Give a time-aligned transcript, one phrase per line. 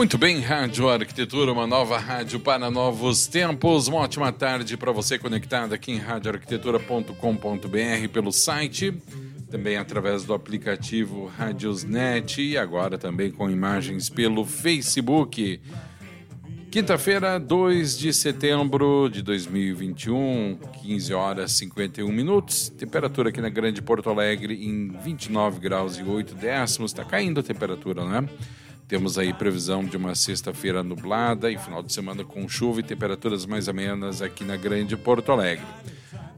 [0.00, 3.86] Muito bem, Rádio Arquitetura, uma nova rádio para novos tempos.
[3.86, 8.94] Uma ótima tarde para você conectado aqui em radioarquitetura.com.br pelo site,
[9.50, 15.60] também através do aplicativo Radiosnet e agora também com imagens pelo Facebook.
[16.70, 22.70] Quinta-feira, 2 de setembro de 2021, 15 horas 51 minutos.
[22.70, 26.90] Temperatura aqui na Grande Porto Alegre em 29 graus e 8 décimos.
[26.90, 28.26] Está caindo a temperatura, né?
[28.90, 33.46] Temos aí previsão de uma sexta-feira nublada e final de semana com chuva e temperaturas
[33.46, 35.64] mais amenas aqui na Grande Porto Alegre.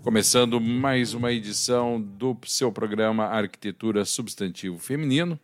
[0.02, 5.40] Começando mais uma edição do seu programa Arquitetura Substantivo Feminino.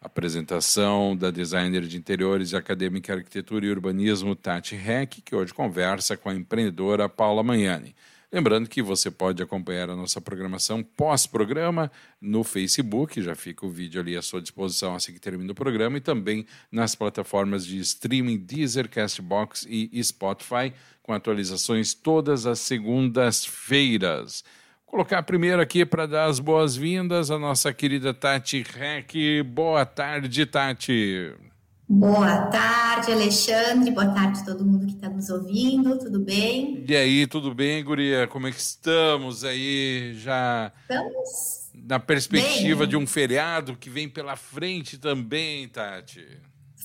[0.00, 6.16] Apresentação da designer de interiores e acadêmica arquitetura e urbanismo Tati Heck, que hoje conversa
[6.16, 7.94] com a empreendedora Paula Manhani.
[8.36, 13.98] Lembrando que você pode acompanhar a nossa programação pós-programa no Facebook, já fica o vídeo
[13.98, 18.36] ali à sua disposição assim que termina o programa, e também nas plataformas de streaming
[18.36, 20.70] Deezer, Castbox e Spotify,
[21.02, 24.44] com atualizações todas as segundas-feiras
[24.84, 29.14] colocar primeiro aqui para dar as boas-vindas à nossa querida Tati Rec.
[29.46, 31.34] Boa tarde, Tati.
[31.88, 33.92] Boa tarde, Alexandre.
[33.92, 35.96] Boa tarde a todo mundo que está nos ouvindo.
[35.98, 36.84] Tudo bem?
[36.88, 38.26] E aí, tudo bem, Guria?
[38.26, 40.72] Como é que estamos aí já?
[40.80, 41.70] Estamos.
[41.72, 42.88] Na perspectiva bem.
[42.88, 46.26] de um feriado que vem pela frente também, Tati.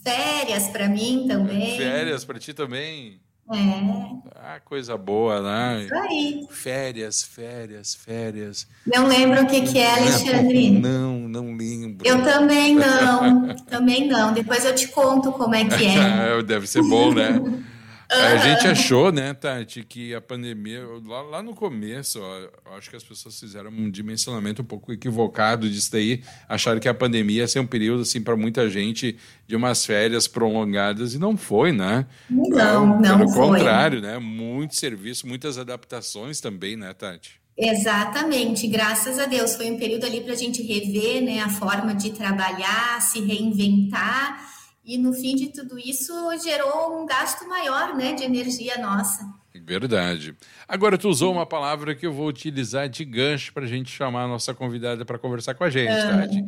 [0.04, 1.78] Férias para mim também.
[1.78, 3.20] Férias para ti também.
[3.54, 4.32] É.
[4.36, 5.84] Ah, coisa boa, né?
[5.84, 6.48] Isso aí.
[6.50, 8.68] Férias, férias, férias.
[8.86, 10.72] Não lembro o que, que é, Alexandre?
[10.72, 12.08] Não, não lembro.
[12.08, 13.56] Eu também não.
[13.70, 14.34] também não.
[14.34, 16.42] Depois eu te conto como é que é.
[16.44, 17.40] Deve ser bom, né?
[18.12, 22.96] A gente achou, né, Tati, que a pandemia, lá, lá no começo, ó, acho que
[22.96, 27.48] as pessoas fizeram um dimensionamento um pouco equivocado disso daí, acharam que a pandemia ia
[27.48, 29.18] ser um período, assim, para muita gente
[29.48, 32.06] de umas férias prolongadas, e não foi, né?
[32.30, 33.48] Não, não Pelo foi.
[33.48, 34.20] contrário, né?
[34.20, 37.40] Muito serviço, muitas adaptações também, né, Tati?
[37.58, 39.56] Exatamente, graças a Deus.
[39.56, 44.50] Foi um período ali para a gente rever né, a forma de trabalhar, se reinventar.
[44.84, 49.26] E no fim de tudo isso gerou um gasto maior né, de energia nossa.
[49.54, 50.36] Verdade.
[50.68, 54.24] Agora, tu usou uma palavra que eu vou utilizar de gancho para a gente chamar
[54.24, 56.46] a nossa convidada para conversar com a gente, Tati.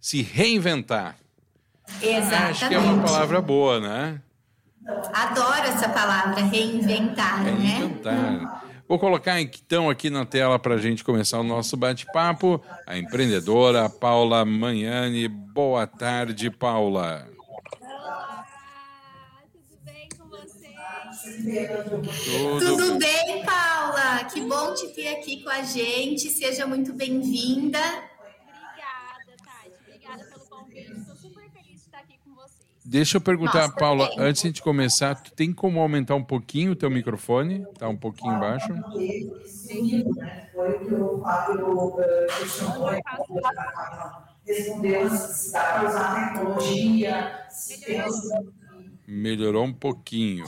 [0.00, 1.16] Se reinventar.
[2.02, 2.50] Exatamente.
[2.50, 4.20] Acho que é uma palavra boa, né?
[5.12, 7.52] Adoro essa palavra, reinventar, né?
[7.52, 8.62] Reinventar.
[8.88, 13.88] Vou colocar então aqui na tela para a gente começar o nosso bate-papo a empreendedora
[13.88, 15.28] Paula Manhani.
[15.28, 17.31] Boa tarde, Paula.
[21.22, 24.24] Tudo, Tudo bem, Paula?
[24.24, 26.28] Que bom te ter aqui com a gente.
[26.28, 27.78] Seja muito bem-vinda.
[27.78, 29.70] Obrigada, Tati.
[29.86, 30.90] Obrigada pelo convite.
[30.92, 32.60] Estou super feliz de estar aqui com vocês.
[32.84, 34.16] Deixa eu perguntar, Nossa, Paula, bem.
[34.18, 37.64] antes de começar, tu tem como aumentar um pouquinho o teu microfone?
[37.78, 38.66] Tá um pouquinho baixo?
[38.66, 38.82] Foi
[40.72, 41.94] o que o Fábio
[42.36, 42.90] questionou,
[44.44, 47.80] respondeu a necessidade de usar tecnologia, se
[49.06, 50.44] Melhorou um pouquinho.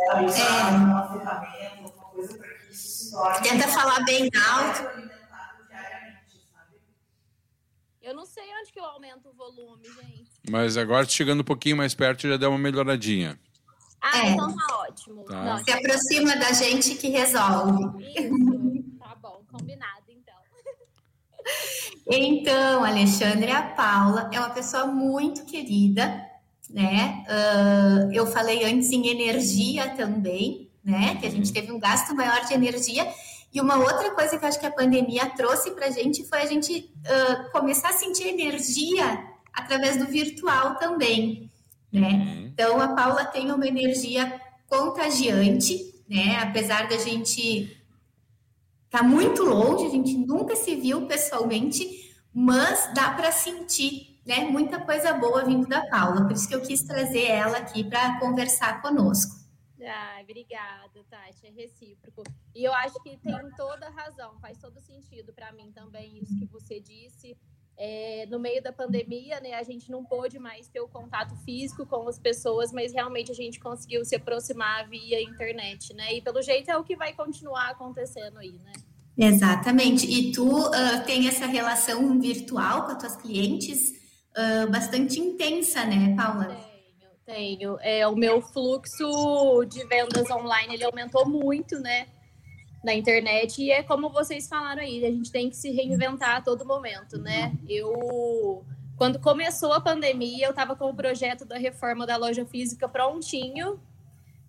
[0.00, 5.08] Em usar uma ferramenta, alguma coisa para que isso se torne Tenta falar bem alto.
[8.00, 10.30] Eu não sei onde que eu aumento o volume, gente.
[10.48, 13.38] Mas agora, chegando um pouquinho mais perto, já deu uma melhoradinha.
[14.00, 14.30] Ah, É.
[14.30, 15.24] então tá ótimo.
[15.24, 15.42] Tá.
[15.44, 17.84] Não, Se aproxima da gente que resolve.
[18.16, 18.98] isso.
[18.98, 20.34] Tá bom, combinado então.
[22.06, 26.27] Então, Alexandre, a Paula é uma pessoa muito querida,
[26.70, 27.24] né?
[27.28, 31.16] Ah, eu falei antes em energia também, né?
[31.16, 33.06] Que a gente teve um gasto maior de energia.
[33.52, 36.42] E uma outra coisa que eu acho que a pandemia trouxe para a gente foi
[36.42, 41.50] a gente ah, começar a sentir energia através do virtual também,
[41.92, 42.08] né?
[42.08, 42.50] Uhum.
[42.52, 46.36] Então, a Paula tem uma energia contagiante, né?
[46.42, 47.76] Apesar da gente
[48.90, 54.44] tá muito longe, a gente nunca se viu pessoalmente, mas dá para sentir, né?
[54.44, 56.22] Muita coisa boa vindo da Paula.
[56.24, 59.38] Por isso que eu quis trazer ela aqui para conversar conosco.
[59.82, 61.46] Ai, obrigada, Tati.
[61.46, 62.22] É recíproco.
[62.54, 66.44] E eu acho que tem toda razão, faz todo sentido para mim também isso que
[66.44, 67.34] você disse.
[67.80, 71.86] É, no meio da pandemia, né, a gente não pôde mais ter o contato físico
[71.86, 76.12] com as pessoas, mas realmente a gente conseguiu se aproximar via internet, né?
[76.12, 78.72] E pelo jeito é o que vai continuar acontecendo aí, né?
[79.16, 80.06] Exatamente.
[80.06, 83.97] E tu uh, tem essa relação virtual com as tuas clientes
[84.70, 86.56] bastante intensa, né, Paula?
[87.26, 87.78] Tenho, tenho.
[87.80, 92.06] É, o meu fluxo de vendas online ele aumentou muito, né?
[92.82, 96.40] na internet e é como vocês falaram aí, a gente tem que se reinventar a
[96.40, 97.52] todo momento, né?
[97.68, 98.64] Eu
[98.96, 103.80] quando começou a pandemia, eu estava com o projeto da reforma da loja física prontinho.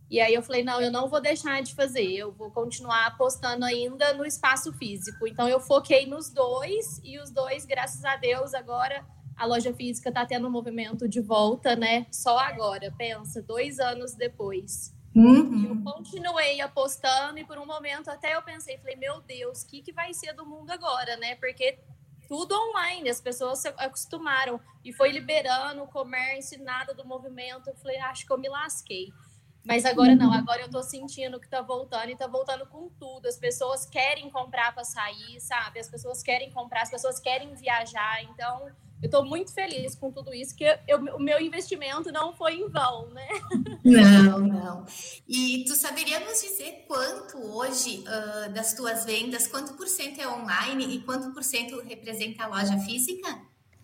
[0.09, 3.63] E aí eu falei, não, eu não vou deixar de fazer, eu vou continuar apostando
[3.63, 5.27] ainda no espaço físico.
[5.27, 9.05] Então eu foquei nos dois e os dois, graças a Deus, agora
[9.39, 12.05] a loja física está tendo um movimento de volta, né?
[12.11, 14.93] Só agora, pensa, dois anos depois.
[15.15, 15.69] Uhum.
[15.69, 19.81] Eu continuei apostando e por um momento até eu pensei, falei, meu Deus, o que,
[19.81, 21.35] que vai ser do mundo agora, né?
[21.35, 21.79] Porque
[22.27, 27.69] tudo online, as pessoas se acostumaram e foi liberando o comércio, nada do movimento.
[27.69, 29.07] Eu falei, acho que eu me lasquei.
[29.65, 33.25] Mas agora não, agora eu tô sentindo que tá voltando e tá voltando com tudo.
[33.27, 35.79] As pessoas querem comprar para sair, sabe?
[35.79, 38.23] As pessoas querem comprar, as pessoas querem viajar.
[38.23, 38.69] Então,
[39.01, 42.67] eu estou muito feliz com tudo isso, que eu, o meu investimento não foi em
[42.67, 43.27] vão, né?
[43.83, 44.85] Não, não.
[45.27, 50.27] E tu saberia nos dizer quanto hoje uh, das tuas vendas, quanto por cento é
[50.27, 53.39] online e quanto por cento representa a loja física?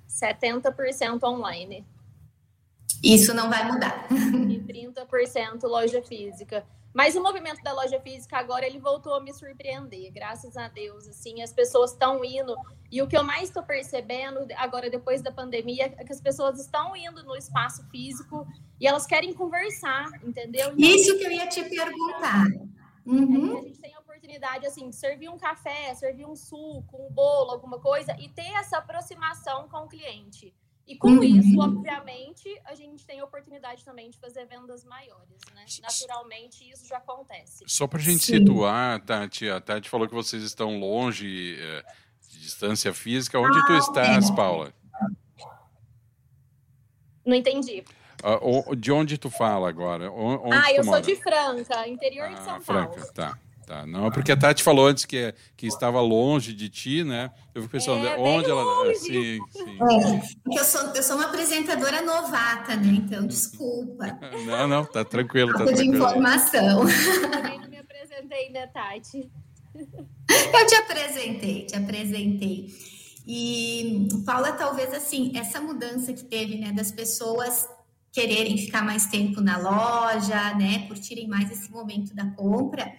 [0.09, 1.85] 70% online.
[3.03, 4.07] Isso não vai mudar.
[4.11, 6.65] E 30% loja física.
[6.95, 11.05] Mas o movimento da loja física agora ele voltou a me surpreender, graças a Deus.
[11.09, 12.55] Assim, as pessoas estão indo
[12.89, 16.57] e o que eu mais estou percebendo agora depois da pandemia é que as pessoas
[16.57, 18.47] estão indo no espaço físico
[18.79, 20.71] e elas querem conversar, entendeu?
[20.71, 22.45] Então, Isso que eu ia te perguntar.
[23.05, 23.57] Uhum.
[23.57, 27.51] A gente tem a oportunidade assim de servir um café, servir um suco, um bolo,
[27.51, 30.55] alguma coisa e ter essa aproximação com o cliente.
[30.87, 31.23] E com uhum.
[31.23, 35.65] isso, obviamente, a gente tem a oportunidade também de fazer vendas maiores, né?
[35.81, 37.63] Naturalmente, isso já acontece.
[37.65, 38.39] Só para a gente Sim.
[38.39, 41.83] situar, Tati, a Tati falou que vocês estão longe é,
[42.29, 43.39] de distância física.
[43.39, 44.35] Onde ah, tu estás, é.
[44.35, 44.71] Paula?
[47.25, 47.83] Não entendi.
[48.23, 50.11] Uh, de onde tu fala agora?
[50.11, 51.03] Onde ah, eu mora?
[51.03, 53.13] sou de Franca, interior ah, de São Franca, Paulo.
[53.13, 53.39] Tá.
[53.65, 57.31] Tá, não, porque a Tati falou antes que, que estava longe de ti, né?
[57.53, 58.61] Eu fico pensando, é, onde ela.
[58.61, 58.95] Longe.
[58.95, 59.77] Sim, sim.
[59.81, 63.01] É, eu, sou, eu sou uma apresentadora novata, né?
[63.03, 64.19] Então, desculpa.
[64.45, 65.51] Não, não, tá tranquilo.
[65.51, 65.77] Tá tranquilo.
[65.77, 66.87] de informação.
[66.87, 69.31] Eu também não me apresentei, né, Tati?
[69.75, 72.67] Eu te apresentei, te apresentei.
[73.25, 77.67] E, Paula, talvez assim, essa mudança que teve, né, das pessoas
[78.11, 82.93] quererem ficar mais tempo na loja, né, curtirem mais esse momento da compra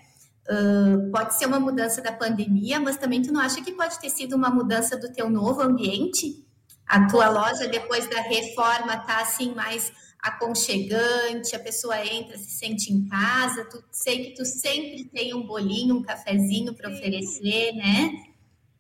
[0.48, 4.10] Uh, pode ser uma mudança da pandemia, mas também tu não acha que pode ter
[4.10, 6.46] sido uma mudança do teu novo ambiente?
[6.87, 12.93] A tua loja, depois da reforma, tá assim mais aconchegante, a pessoa entra, se sente
[12.93, 18.12] em casa, tu sei que tu sempre tem um bolinho, um cafezinho para oferecer, né?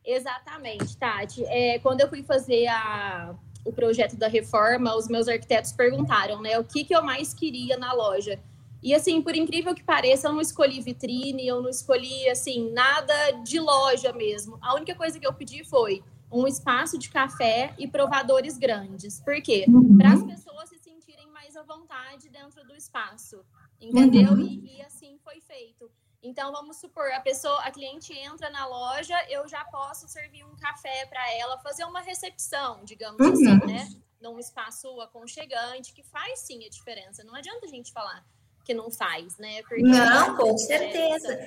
[0.04, 1.44] Exatamente, Tati.
[1.46, 3.34] É, quando eu fui fazer a,
[3.64, 7.76] o projeto da reforma, os meus arquitetos perguntaram, né, o que, que eu mais queria
[7.76, 8.38] na loja.
[8.82, 13.30] E assim, por incrível que pareça, eu não escolhi vitrine, eu não escolhi assim nada
[13.42, 14.58] de loja mesmo.
[14.60, 19.20] A única coisa que eu pedi foi um espaço de café e provadores grandes.
[19.20, 19.64] Por quê?
[19.68, 19.96] Uhum.
[19.96, 23.44] Para as pessoas se sentirem mais à vontade dentro do espaço.
[23.80, 24.32] Entendeu?
[24.32, 24.40] Uhum.
[24.40, 25.90] E, e, assim foi feito.
[26.22, 30.56] Então, vamos supor, a pessoa, a cliente entra na loja, eu já posso servir um
[30.56, 33.32] café para ela, fazer uma recepção, digamos uhum.
[33.32, 33.88] assim, né?
[34.20, 37.22] Num espaço aconchegante, que faz sim a diferença.
[37.22, 38.24] Não adianta a gente falar
[38.66, 39.62] que não faz, né?
[39.62, 41.38] Porque não, com certeza.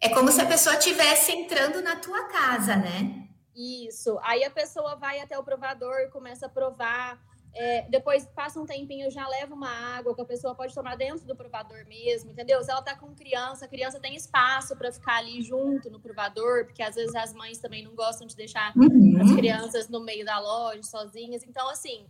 [0.00, 3.28] É como se a pessoa estivesse entrando na tua casa, né?
[3.54, 4.18] Isso.
[4.22, 7.22] Aí a pessoa vai até o provador, começa a provar.
[7.54, 11.26] É, depois passa um tempinho, já leva uma água que a pessoa pode tomar dentro
[11.26, 12.64] do provador mesmo, entendeu?
[12.64, 16.64] Se ela tá com criança, a criança tem espaço para ficar ali junto no provador,
[16.64, 19.20] porque às vezes as mães também não gostam de deixar uhum.
[19.20, 21.44] as crianças no meio da loja sozinhas.
[21.44, 22.06] Então, assim,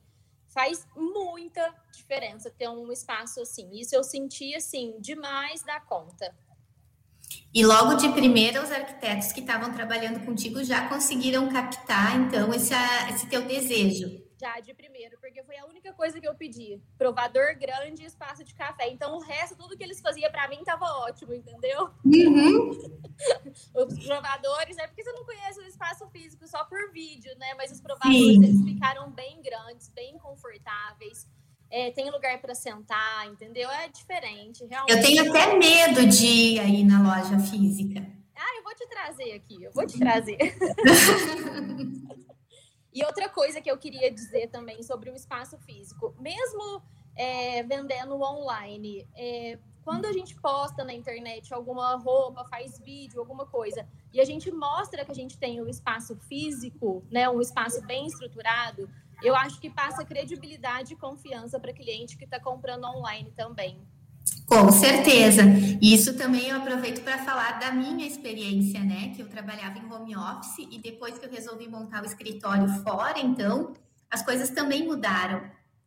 [0.52, 3.70] faz muita diferença ter um espaço assim.
[3.72, 6.34] Isso eu senti assim demais da conta.
[7.54, 12.74] E logo de primeira, os arquitetos que estavam trabalhando contigo já conseguiram captar, então, esse,
[13.10, 14.22] esse teu desejo.
[14.42, 16.82] Já de primeiro, porque foi a única coisa que eu pedi.
[16.98, 18.88] Provador grande e espaço de café.
[18.90, 21.90] Então, o resto, tudo que eles faziam para mim estava ótimo, entendeu?
[22.04, 22.70] Uhum.
[23.72, 27.54] os provadores, é porque você não conhece o espaço físico só por vídeo, né?
[27.54, 28.42] Mas os provadores, Sim.
[28.42, 31.28] eles ficaram bem grandes, bem confortáveis.
[31.70, 33.70] É, tem lugar para sentar, entendeu?
[33.70, 34.92] É diferente, realmente.
[34.92, 38.04] Eu tenho até medo de ir aí na loja física.
[38.34, 40.36] Ah, eu vou te trazer aqui, eu vou te trazer.
[42.92, 46.82] E outra coisa que eu queria dizer também sobre o espaço físico, mesmo
[47.16, 53.46] é, vendendo online, é, quando a gente posta na internet alguma roupa, faz vídeo, alguma
[53.46, 57.80] coisa, e a gente mostra que a gente tem um espaço físico, né, um espaço
[57.86, 58.88] bem estruturado,
[59.22, 63.80] eu acho que passa credibilidade e confiança para cliente que está comprando online também.
[64.46, 65.42] Com certeza.
[65.80, 69.12] Isso também eu aproveito para falar da minha experiência, né?
[69.14, 73.18] Que eu trabalhava em home office e depois que eu resolvi montar o escritório fora,
[73.18, 73.72] então
[74.10, 75.42] as coisas também mudaram.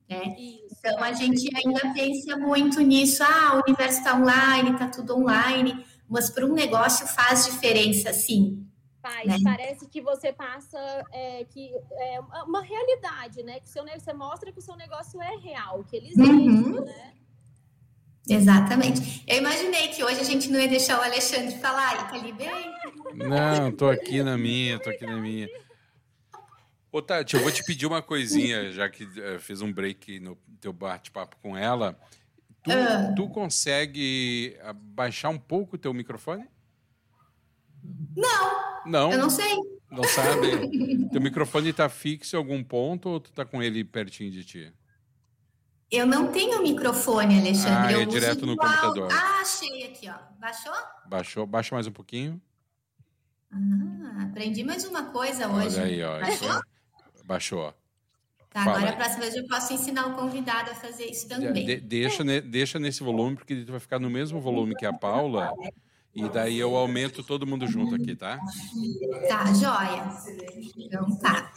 [0.10, 0.36] Né?
[0.38, 5.84] Então a gente ainda pensa muito nisso, ah, o universo está online, está tudo online,
[6.08, 8.68] mas para um negócio faz diferença, sim.
[9.02, 9.38] Faz, né?
[9.44, 10.80] parece que você passa
[11.12, 13.60] é, que é uma realidade, né?
[13.60, 16.84] Que seu, você mostra que o seu negócio é real, que ele existe, uhum.
[16.84, 17.14] né?
[18.30, 19.24] Exatamente.
[19.28, 22.74] Eu imaginei que hoje a gente não ia deixar o Alexandre falar, tá ali bem?
[23.14, 25.48] Não, tô aqui na minha, tô aqui na minha.
[26.92, 30.38] Ô, Tati, eu vou te pedir uma coisinha, já que uh, fiz um break no
[30.60, 32.00] teu bate-papo com ela.
[32.64, 33.16] Tu, uh.
[33.16, 36.48] tu consegue baixar um pouco o teu microfone?
[38.16, 38.86] Não.
[38.86, 39.12] Não?
[39.12, 39.56] Eu não sei.
[39.92, 41.10] Não sabe?
[41.12, 44.74] teu microfone está fixo em algum ponto ou tu tá com ele pertinho de ti?
[45.96, 47.96] Eu não tenho microfone, Alexandre.
[47.96, 48.68] Ah, é direto no igual...
[48.68, 49.10] computador.
[49.12, 50.16] Ah, achei aqui, ó.
[50.40, 50.74] Baixou?
[51.08, 51.46] Baixou.
[51.48, 52.42] Baixa mais um pouquinho.
[53.50, 55.80] Ah, aprendi mais uma coisa hoje.
[55.80, 56.20] Olha aí, ó.
[56.20, 56.62] Baixou?
[57.24, 57.74] Baixou.
[58.50, 61.66] Tá, Fala agora a próxima vez eu posso ensinar o convidado a fazer isso também.
[61.66, 64.94] De, deixa, ne, deixa nesse volume, porque ele vai ficar no mesmo volume que a
[64.94, 65.54] Paula.
[66.14, 68.40] E daí eu aumento todo mundo junto aqui, tá?
[69.28, 70.08] Tá, joia.
[70.78, 71.52] Então tá.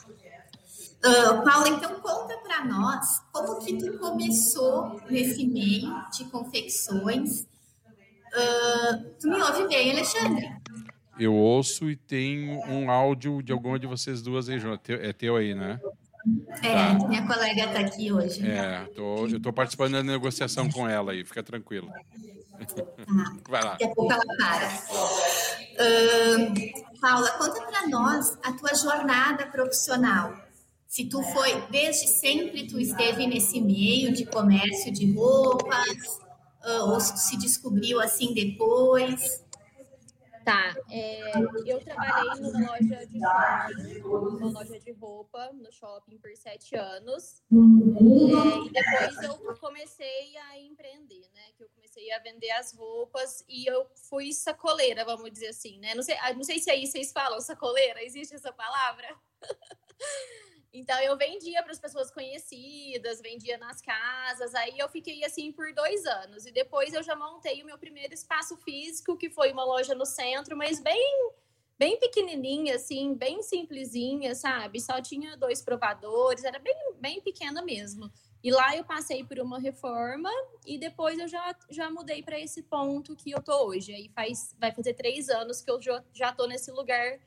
[1.04, 7.42] Uh, Paula, então conta para nós como que tu começou nesse meio de confecções.
[7.42, 10.50] Uh, tu me ouve bem, Alexandre?
[11.18, 14.90] Eu ouço e tenho um áudio de alguma de vocês duas aí, junto.
[14.92, 15.80] É teu aí, né?
[16.62, 17.08] É, tá.
[17.08, 18.46] minha colega está aqui hoje.
[18.46, 21.88] É, tô, eu estou participando da negociação com ela aí, fica tranquilo.
[21.88, 22.02] Tá.
[23.48, 23.70] Vai lá.
[23.72, 24.68] Daqui a pouco ela para.
[25.78, 30.47] Uh, Paula, conta para nós a tua jornada profissional.
[30.88, 36.18] Se tu foi, desde sempre, tu esteve nesse meio de comércio de roupas,
[36.64, 39.46] uh, ou se tu se descobriu assim depois.
[40.46, 41.32] Tá, é,
[41.66, 47.42] eu trabalhei numa loja de shopping, uma loja de roupa no shopping por sete anos.
[47.52, 51.52] É, e depois eu comecei a empreender, né?
[51.54, 55.94] Que eu comecei a vender as roupas e eu fui sacoleira, vamos dizer assim, né?
[55.94, 59.06] Não sei, ah, não sei se aí vocês falam sacoleira, existe essa palavra?
[60.78, 64.54] Então eu vendia para as pessoas conhecidas, vendia nas casas.
[64.54, 68.14] Aí eu fiquei assim por dois anos e depois eu já montei o meu primeiro
[68.14, 71.32] espaço físico, que foi uma loja no centro, mas bem
[71.78, 74.80] bem pequenininha, assim, bem simplesinha, sabe?
[74.80, 78.10] Só tinha dois provadores, era bem bem pequena mesmo.
[78.42, 80.30] E lá eu passei por uma reforma
[80.64, 83.92] e depois eu já, já mudei para esse ponto que eu tô hoje.
[83.92, 87.18] Aí faz vai fazer três anos que eu já, já tô nesse lugar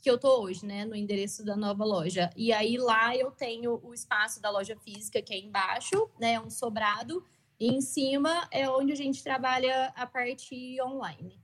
[0.00, 2.30] que eu tô hoje, né, no endereço da nova loja.
[2.36, 6.50] E aí lá eu tenho o espaço da loja física que é embaixo, né, um
[6.50, 7.24] sobrado,
[7.58, 11.38] e em cima é onde a gente trabalha a parte online.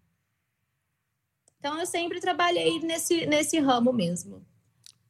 [1.59, 4.47] Então eu sempre trabalhei nesse nesse ramo mesmo.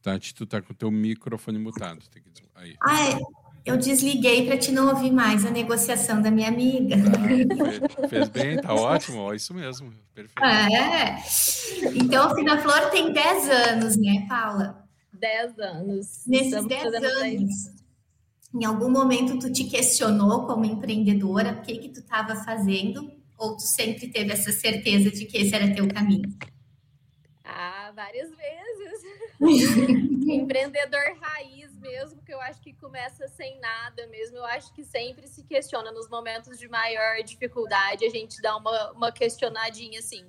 [0.01, 2.75] Tati, tu tá com o teu microfone mutado, tem que aí.
[2.81, 3.46] Ah, é.
[3.67, 6.95] Eu desliguei para te não ouvir mais a negociação da minha amiga.
[6.95, 10.41] Ah, fez, bem, tá ótimo, ó, isso mesmo, perfeito.
[10.41, 11.21] É.
[11.93, 14.87] Então, a Fina Flor tem 10 anos, né, Paula?
[15.11, 16.23] 10 anos.
[16.25, 17.53] Nesses 10 anos,
[18.55, 23.11] em algum momento tu te questionou como empreendedora o que que tu estava fazendo?
[23.37, 26.33] Ou tu sempre teve essa certeza de que esse era teu caminho?
[27.43, 29.37] Ah, várias vezes.
[30.27, 34.37] Empreendedor raiz mesmo, que eu acho que começa sem nada mesmo.
[34.37, 38.91] Eu acho que sempre se questiona nos momentos de maior dificuldade, a gente dá uma,
[38.91, 40.25] uma questionadinha assim.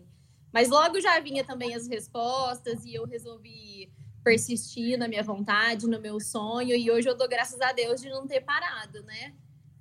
[0.53, 3.93] Mas logo já vinha também as respostas e eu resolvi
[4.25, 6.75] persistir na minha vontade, no meu sonho.
[6.75, 9.35] E hoje eu dou graças a Deus de não ter parado, né?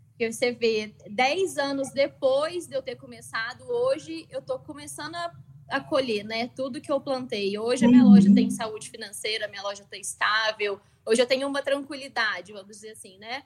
[0.09, 5.31] Porque você vê, 10 anos depois de eu ter começado, hoje eu tô começando a
[5.69, 6.47] acolher, né?
[6.47, 7.57] Tudo que eu plantei.
[7.57, 8.11] Hoje a minha uhum.
[8.11, 10.81] loja tem saúde financeira, minha loja está estável.
[11.07, 13.43] Hoje eu tenho uma tranquilidade, vamos dizer assim, né?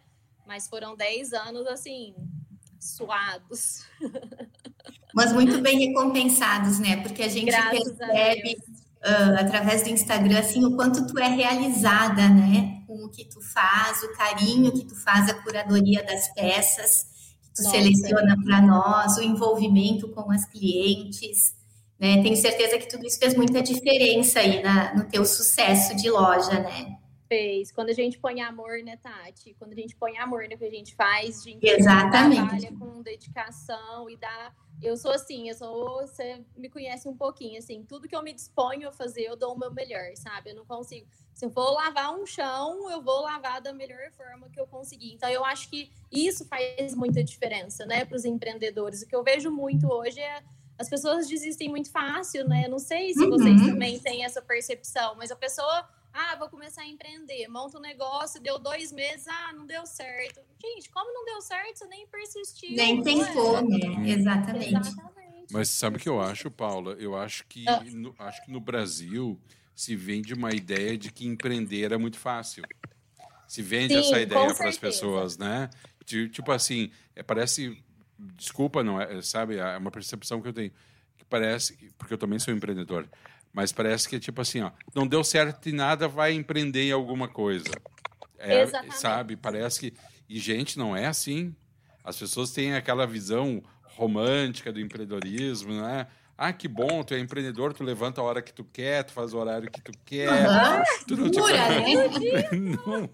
[0.47, 2.15] Mas foram 10 anos assim
[2.79, 3.85] suados.
[5.13, 6.97] Mas muito bem recompensados, né?
[7.03, 12.27] Porque a gente Graças percebe uh, através do Instagram assim o quanto tu é realizada,
[12.27, 12.81] né?
[12.87, 17.05] Com o que tu faz, o carinho que tu faz, a curadoria das peças
[17.43, 17.77] que tu Nossa.
[17.77, 21.53] seleciona para nós, o envolvimento com as clientes.
[21.99, 22.23] Né?
[22.23, 26.59] Tenho certeza que tudo isso fez muita diferença aí na, no teu sucesso de loja,
[26.59, 26.97] né?
[27.31, 27.71] Fez.
[27.71, 29.55] Quando a gente põe amor, né, Tati?
[29.57, 32.35] Quando a gente põe amor no que a gente faz, a gente Exatamente.
[32.41, 34.51] trabalha com dedicação e dá.
[34.81, 36.01] Eu sou assim, eu sou.
[36.01, 39.53] Você me conhece um pouquinho, assim, tudo que eu me disponho a fazer, eu dou
[39.53, 40.49] o meu melhor, sabe?
[40.49, 41.07] Eu não consigo.
[41.33, 45.13] Se eu for lavar um chão, eu vou lavar da melhor forma que eu conseguir.
[45.13, 49.01] Então, eu acho que isso faz muita diferença, né, para os empreendedores.
[49.03, 50.43] O que eu vejo muito hoje é
[50.77, 52.67] as pessoas desistem muito fácil, né?
[52.67, 53.67] Não sei se vocês Uhum.
[53.67, 58.41] também têm essa percepção, mas a pessoa, ah, vou começar a empreender, monta um negócio,
[58.41, 60.41] deu dois meses, ah, não deu certo.
[60.61, 62.71] Gente, como não deu certo, você nem persistiu.
[62.75, 63.61] Nem não tentou, é?
[63.63, 64.09] né?
[64.09, 64.75] Exatamente.
[64.75, 65.47] Exatamente.
[65.51, 66.93] Mas sabe o que eu acho, Paula?
[66.93, 67.83] Eu acho que Ah.
[67.83, 69.39] no, acho que no Brasil
[69.75, 72.63] se vende uma ideia de que empreender é muito fácil.
[73.47, 75.69] Se vende Sim, essa ideia para as pessoas, né?
[76.05, 77.83] Ti- Tipo assim, é, parece.
[78.35, 79.21] Desculpa, não é?
[79.21, 79.57] Sabe?
[79.57, 80.71] É uma percepção que eu tenho.
[81.17, 81.75] Que parece.
[81.97, 83.09] Porque eu também sou empreendedor.
[83.53, 84.71] Mas parece que é tipo assim, ó.
[84.95, 87.69] Não deu certo em nada, vai empreender em alguma coisa.
[88.37, 88.97] É, Exatamente.
[88.97, 89.35] sabe?
[89.35, 89.93] Parece que.
[90.27, 91.55] E, gente, não é assim.
[92.03, 96.07] As pessoas têm aquela visão romântica do empreendedorismo, né?
[96.37, 99.33] Ah, que bom, tu é empreendedor, tu levanta a hora que tu quer, tu faz
[99.33, 100.27] o horário que tu quer.
[100.27, 100.83] Aham.
[101.07, 102.19] Tu não te preocupa.
[102.19, 102.69] né?
[102.83, 103.09] não,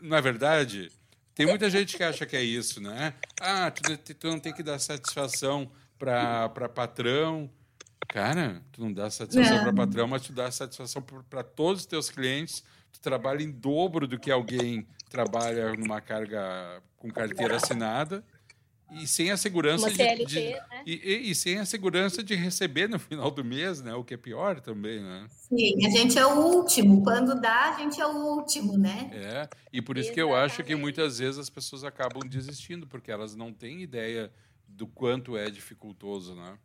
[0.00, 0.90] não é verdade?
[1.34, 3.12] Tem muita gente que acha que é isso, né?
[3.38, 7.50] Ah, tu, tu não tem que dar satisfação para patrão.
[8.08, 12.10] Cara, tu não dá satisfação para patrão, mas tu dá satisfação para todos os teus
[12.10, 12.62] clientes.
[12.92, 18.24] Tu trabalha em dobro do que alguém trabalha numa carga com carteira assinada
[18.92, 20.82] e sem a segurança Uma de, CLT, de- né?
[20.86, 23.94] e, e- e sem a segurança de receber no final do mês, né?
[23.94, 25.26] O que é pior também, né?
[25.28, 27.02] Sim, a gente é o último.
[27.02, 29.10] Quando dá, a gente é o último, né?
[29.12, 33.10] É, e por isso que eu acho que muitas vezes as pessoas acabam desistindo, porque
[33.10, 34.32] elas não têm ideia
[34.66, 36.58] do quanto é dificultoso, né?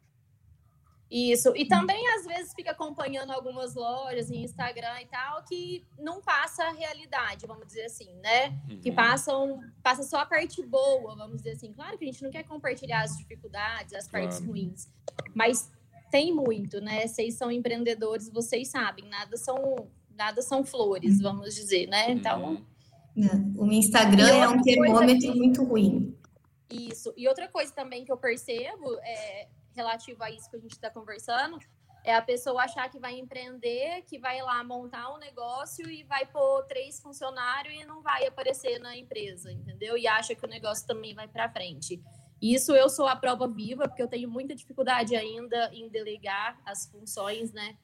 [1.12, 1.52] Isso.
[1.58, 6.64] E também, às vezes, fica acompanhando algumas lojas em Instagram e tal, que não passa
[6.64, 8.58] a realidade, vamos dizer assim, né?
[8.82, 8.96] Que Uhum.
[8.96, 11.74] passam, passa só a parte boa, vamos dizer assim.
[11.74, 14.54] Claro que a gente não quer compartilhar as dificuldades, as partes Claro.
[14.54, 14.90] ruins,
[15.36, 15.70] mas
[16.10, 17.06] tem muito, né?
[17.08, 22.10] Vocês são empreendedores, vocês sabem, nada são, nada são flores, vamos dizer, né?
[22.10, 22.66] Então,
[23.14, 23.54] Uhum.
[23.58, 26.16] O Instagram é um termômetro que- muito ruim.
[26.72, 27.14] Isso.
[27.18, 30.90] E outra coisa também que eu percebo, é, relativo a isso que a gente está
[30.90, 31.58] conversando,
[32.04, 36.26] é a pessoa achar que vai empreender, que vai lá montar um negócio e vai
[36.26, 39.98] pôr três funcionários e não vai aparecer na empresa, entendeu?
[39.98, 42.02] E acha que o negócio também vai para frente.
[42.42, 46.88] Isso eu sou a prova viva, porque eu tenho muita dificuldade ainda em delegar as
[46.88, 47.78] funções, né?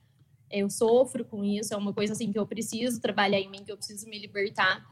[0.49, 3.71] Eu sofro com isso, é uma coisa assim que eu preciso trabalhar em mim, que
[3.71, 4.83] eu preciso me libertar.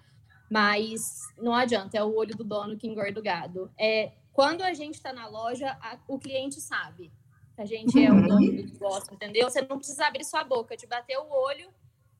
[0.52, 3.72] Mas não adianta, é o olho do dono que engorda o gado.
[3.80, 7.12] É, quando a gente está na loja, a- o cliente sabe
[7.56, 8.28] que a gente é o Uhum.
[8.28, 9.50] dono do negócio, entendeu?
[9.50, 11.70] Você não precisa abrir sua boca, te bater o olho,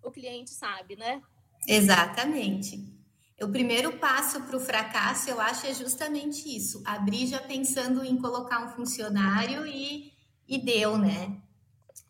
[0.02, 1.22] o cliente sabe, né?
[1.68, 2.80] Exatamente.
[3.42, 6.82] O primeiro passo para o fracasso, eu acho, é justamente isso.
[6.86, 10.14] Abrir já pensando em colocar um funcionário e,
[10.48, 11.42] e deu, né?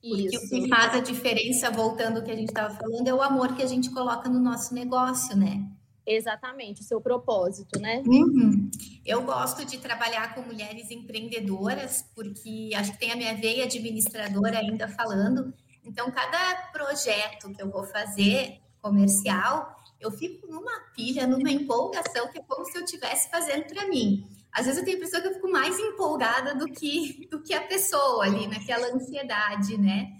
[0.01, 0.49] Porque o Isso.
[0.49, 3.63] que faz a diferença, voltando ao que a gente estava falando, é o amor que
[3.63, 5.67] a gente coloca no nosso negócio, né?
[6.05, 8.03] Exatamente, o seu propósito, né?
[8.05, 8.69] Uhum.
[9.05, 14.59] Eu gosto de trabalhar com mulheres empreendedoras, porque acho que tem a minha veia administradora
[14.59, 15.53] ainda falando.
[15.83, 22.37] Então, cada projeto que eu vou fazer comercial, eu fico numa pilha, numa empolgação, que
[22.37, 24.27] é como se eu estivesse fazendo para mim.
[24.51, 27.53] Às vezes eu tenho a impressão que eu fico mais empolgada do que, do que
[27.53, 30.13] a pessoa ali, naquela ansiedade, né?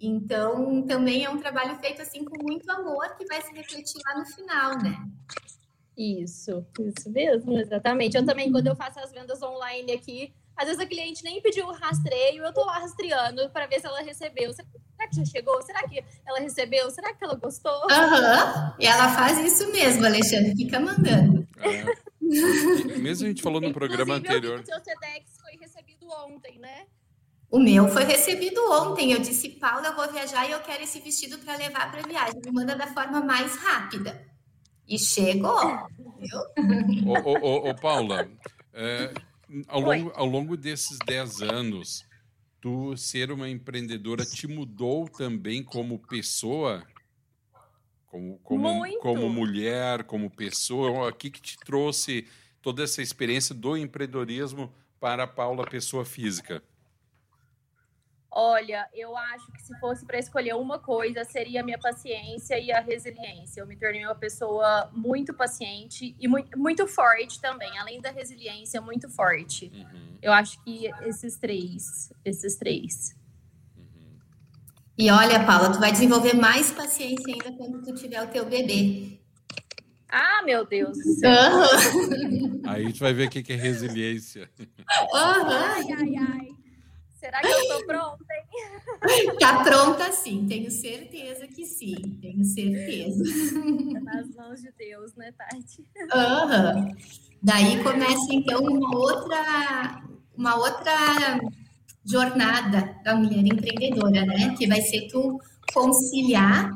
[0.00, 4.18] Então, também é um trabalho feito assim com muito amor que vai se refletir lá
[4.18, 4.96] no final, né?
[5.96, 8.16] Isso, isso mesmo, exatamente.
[8.16, 11.66] Eu também, quando eu faço as vendas online aqui, às vezes a cliente nem pediu
[11.66, 14.52] o rastreio, eu tô lá rastreando para ver se ela recebeu.
[14.52, 15.60] Será que já chegou?
[15.62, 16.90] Será que ela recebeu?
[16.90, 17.90] Será que ela gostou?
[17.90, 21.46] Aham, e ela faz isso mesmo, Alexandre, fica mandando.
[21.58, 21.84] É.
[22.22, 24.58] E mesmo a gente falou no programa Inclusive, anterior.
[24.58, 26.86] Vi que o seu TEDx foi recebido ontem, né?
[27.50, 29.12] O meu foi recebido ontem.
[29.12, 32.40] Eu disse, Paula, eu vou viajar e eu quero esse vestido para levar para viagem.
[32.44, 34.24] Me manda da forma mais rápida.
[34.86, 35.60] E chegou.
[37.06, 38.30] Ô, ô, ô, ô, Paula,
[38.72, 39.12] é,
[39.66, 42.04] ao, longo, ao longo desses 10 anos,
[42.60, 46.86] tu ser uma empreendedora te mudou também como pessoa?
[48.06, 51.08] Como, como, como mulher, como pessoa?
[51.08, 52.28] O que, que te trouxe
[52.62, 56.62] toda essa experiência do empreendedorismo para a Paula, pessoa física?
[58.32, 62.70] Olha, eu acho que se fosse para escolher uma coisa, seria a minha paciência e
[62.70, 63.60] a resiliência.
[63.60, 67.76] Eu me tornei uma pessoa muito paciente e muito, muito forte também.
[67.78, 69.72] Além da resiliência, muito forte.
[69.74, 73.16] Uhum, Eu acho que esses três, esses três.
[73.76, 74.16] uhum.
[74.96, 79.18] E olha, Paula, tu vai desenvolver mais paciência ainda quando tu tiver o teu bebê.
[80.08, 81.30] Ah, meu Deus do céu.
[81.30, 82.60] Aham.
[82.66, 84.48] Aí a gente vai ver o que que é resiliência.
[85.12, 85.48] Aham.
[85.48, 86.59] Ai, ai, ai.
[87.20, 88.80] Será que eu tô pronta, hein?
[89.38, 93.22] Tá pronta sim, tenho certeza que sim, tenho certeza.
[93.92, 95.86] Tá nas mãos de Deus, né, Tati?
[96.14, 96.88] Aham.
[97.42, 100.02] Daí começa então uma outra,
[100.34, 101.38] uma outra
[102.04, 104.54] jornada da mulher empreendedora, né?
[104.56, 105.38] Que vai ser tu
[105.74, 106.72] conciliar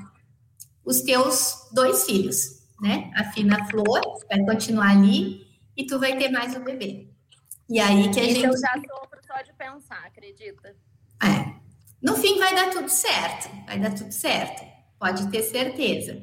[0.84, 3.10] os teus dois filhos, né?
[3.16, 7.13] A Fina Flor vai continuar ali e tu vai ter mais o bebê.
[7.68, 10.76] E aí que a Isso gente eu já sofro só de pensar, acredita?
[11.22, 11.54] É.
[12.02, 14.62] No fim vai dar tudo certo, vai dar tudo certo,
[14.98, 16.22] pode ter certeza.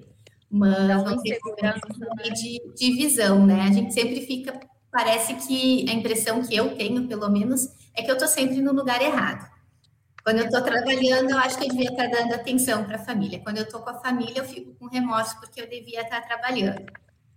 [0.49, 1.03] Mas Dá
[1.39, 1.81] problemas
[2.19, 3.61] aí de, de visão, né?
[3.61, 4.59] A gente sempre fica,
[4.91, 8.73] parece que a impressão que eu tenho, pelo menos, é que eu tô sempre no
[8.73, 9.49] lugar errado.
[10.23, 13.39] Quando eu tô trabalhando, eu acho que eu devia estar dando atenção para a família.
[13.39, 16.85] Quando eu tô com a família, eu fico com remorso porque eu devia estar trabalhando,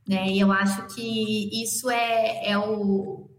[0.06, 0.26] né?
[0.28, 3.30] E eu acho que isso é, é o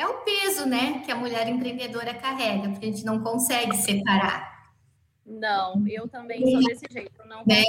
[0.00, 4.70] é o peso, né, que a mulher empreendedora carrega, porque a gente não consegue separar,
[5.24, 7.22] Não, eu também sou desse jeito.
[7.26, 7.62] Não né?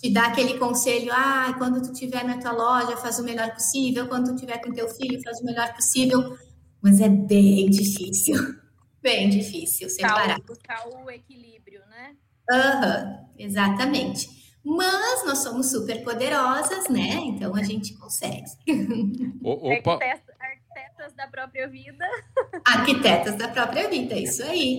[0.00, 4.08] Te dá aquele conselho, ah, quando tu tiver na tua loja, faz o melhor possível,
[4.08, 6.38] quando tu tiver com teu filho, faz o melhor possível,
[6.80, 8.34] mas é bem difícil,
[9.02, 10.40] bem difícil separar.
[10.46, 12.14] buscar, buscar o equilíbrio, né?
[12.50, 14.28] Aham, exatamente.
[14.64, 17.14] Mas nós somos super poderosas, né?
[17.24, 18.44] Então a gente consegue.
[19.42, 19.98] Ô, ô, Pa-
[21.08, 22.04] Arquitetas, da própria vida.
[22.64, 24.78] Arquitetas da própria vida, é isso aí.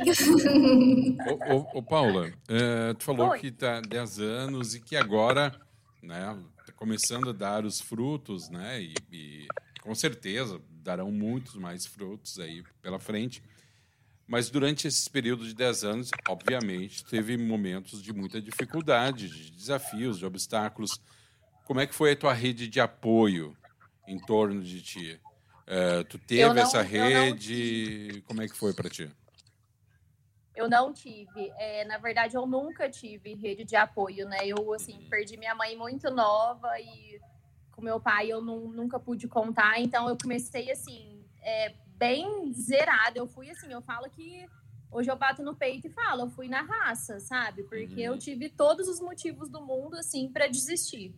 [1.50, 3.40] Ô, ô, ô, Paula, eh, tu falou Oi.
[3.40, 5.60] que tá há 10 anos e que agora,
[6.02, 9.48] né, tá começando a dar os frutos, né, e, e
[9.82, 13.42] com certeza darão muitos mais frutos aí pela frente.
[14.28, 20.20] Mas durante esse período de 10 anos, obviamente, teve momentos de muita dificuldade, de desafios,
[20.20, 21.02] de obstáculos.
[21.66, 23.58] Como é que foi a tua rede de apoio
[24.08, 25.20] em torno de ti?
[25.72, 28.24] Eh, tu teve Eu não- essa eu não rede?
[28.26, 29.08] Como é que foi para ti?
[30.56, 31.54] Eu não tive.
[31.58, 34.40] É, na verdade, eu nunca tive rede de apoio, né?
[34.46, 37.22] Eu, assim, perdi minha mãe muito nova e
[37.72, 39.80] com meu pai eu nu- nunca pude contar.
[39.80, 43.20] Então, eu comecei, assim, é, bem zerada.
[43.20, 44.50] Eu fui, assim, eu falo que
[44.92, 47.62] hoje eu bato no peito e falo, eu fui na raça, sabe?
[47.64, 48.18] Porque eu Uhum.
[48.18, 51.14] tive todos os motivos do mundo, assim, para desistir.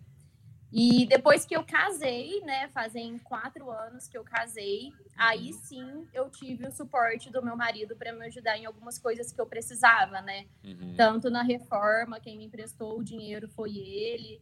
[0.72, 6.30] E depois que eu casei, né, fazem quatro anos que eu casei, aí sim eu
[6.30, 10.22] tive o suporte do meu marido para me ajudar em algumas coisas que eu precisava,
[10.22, 10.46] né?
[10.64, 10.94] Uhum.
[10.96, 14.42] Tanto na reforma, quem me emprestou o dinheiro foi ele.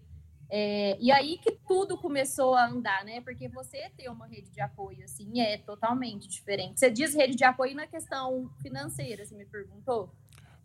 [0.52, 3.22] É, e aí que tudo começou a andar, né?
[3.22, 6.80] Porque você ter uma rede de apoio, assim, é totalmente diferente.
[6.80, 10.12] Você diz rede de apoio na questão financeira, você me perguntou?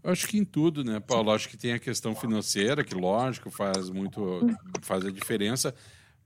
[0.04, 1.30] Acho que em tudo, né, Paulo?
[1.30, 4.46] Acho que tem a questão financeira, que lógico faz muito,
[4.82, 5.74] faz a diferença,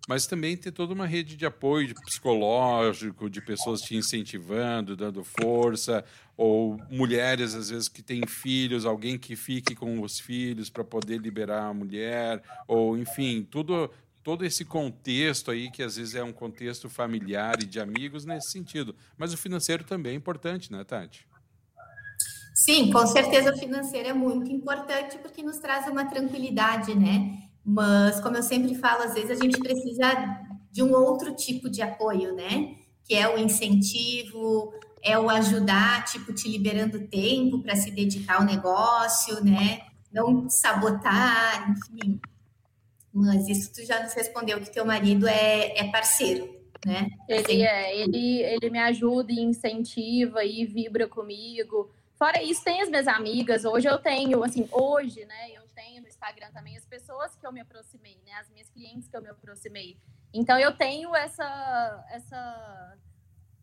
[0.08, 5.22] mas também ter toda uma rede de apoio de psicológico, de pessoas te incentivando, dando
[5.22, 6.04] força,
[6.36, 11.20] ou mulheres às vezes que têm filhos, alguém que fique com os filhos para poder
[11.20, 13.88] liberar a mulher, ou enfim, tudo
[14.24, 18.50] todo esse contexto aí que às vezes é um contexto familiar e de amigos nesse
[18.50, 18.94] sentido.
[19.16, 21.26] Mas o financeiro também é importante, né, Tati?
[22.68, 27.38] Sim, com certeza o financeiro é muito importante porque nos traz uma tranquilidade, né?
[27.64, 30.12] Mas, como eu sempre falo, às vezes a gente precisa
[30.70, 32.76] de um outro tipo de apoio, né?
[33.04, 34.70] Que é o incentivo,
[35.02, 39.80] é o ajudar, tipo, te liberando tempo para se dedicar ao negócio, né?
[40.12, 42.20] Não sabotar, enfim.
[43.14, 46.46] Mas isso tu já nos respondeu que teu marido é, é parceiro,
[46.84, 47.08] né?
[47.30, 51.90] Ele, é, ele, ele me ajuda e incentiva e vibra comigo.
[52.18, 53.64] Fora isso, tem as minhas amigas.
[53.64, 55.52] Hoje eu tenho, assim, hoje, né?
[55.52, 58.32] Eu tenho no Instagram também as pessoas que eu me aproximei, né?
[58.40, 59.96] As minhas clientes que eu me aproximei.
[60.34, 62.98] Então eu tenho essa, essa,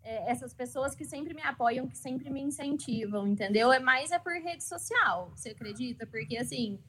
[0.01, 3.73] é, essas pessoas que sempre me apoiam, que sempre me incentivam, entendeu?
[3.73, 6.07] É mais é por rede social, você acredita?
[6.07, 6.79] Porque assim,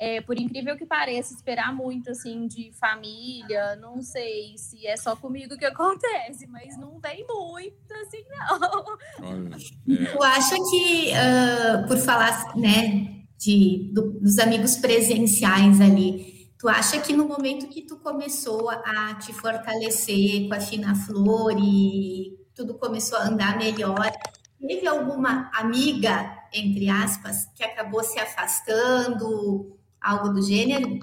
[0.00, 5.14] é, por incrível que pareça, esperar muito assim de família, não sei se é só
[5.14, 9.54] comigo que acontece, mas não vem muito assim, não.
[9.54, 16.66] É, Tu acha que, ah, por falar, né, de, do- dos amigos presenciais ali, tu
[16.66, 22.38] acha que no momento que tu começou a te fortalecer com a Fina Flor e
[22.54, 24.10] tudo começou a andar melhor,
[24.58, 31.00] teve alguma amiga, entre aspas, que acabou se afastando, algo do gênero?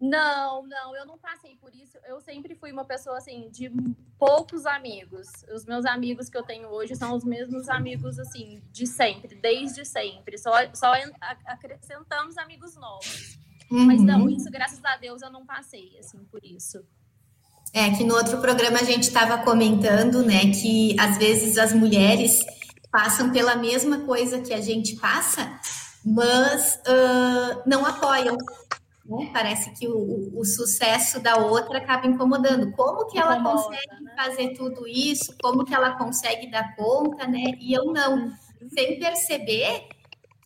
[0.00, 1.96] Não, não, eu não passei por isso.
[2.08, 3.70] Eu sempre fui uma pessoa assim de
[4.18, 5.28] poucos amigos.
[5.54, 9.84] Os meus amigos que eu tenho hoje são os mesmos amigos assim de sempre, desde
[9.84, 10.36] sempre.
[10.38, 10.92] Só, só
[11.46, 13.38] acrescentamos amigos novos.
[13.70, 13.86] Uhum.
[13.86, 16.84] Mas não, isso graças a Deus eu não passei assim por isso.
[17.72, 22.40] É que no outro programa a gente estava comentando, né, que às vezes as mulheres
[22.90, 25.58] passam pela mesma coisa que a gente passa,
[26.04, 28.36] mas uh, não apoiam
[29.04, 29.30] né?
[29.32, 32.72] Parece que o, o, sucesso da outra acaba incomodando.
[32.72, 34.14] Como que ela Incomoda, consegue né?
[34.16, 35.36] fazer tudo isso?
[35.42, 37.42] Como que ela consegue dar conta, né?
[37.60, 38.32] E eu não,
[38.72, 39.88] sem perceber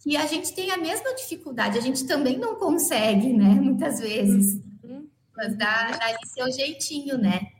[0.03, 1.79] que a gente tem a mesma dificuldade.
[1.79, 3.49] A gente também não consegue, né?
[3.49, 4.63] Muitas vezes.
[4.83, 5.09] Uhum.
[5.37, 7.53] Mas dá, dá seu jeitinho, né?